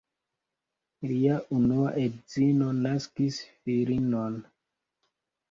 Lia 1.11 1.35
unua 1.57 1.91
edzino 2.05 2.71
naskis 2.79 3.39
filinon. 3.53 4.41